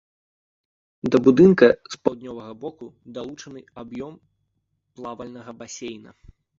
[1.15, 4.13] Да будынка з паўднёвага боку далучаны аб'ём
[4.95, 6.21] плавальнага басейна.